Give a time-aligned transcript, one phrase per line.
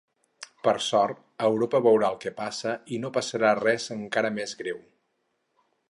[0.67, 1.19] Per sort,
[1.49, 4.83] Europa veurà el que passa i no passarà res encara més greu.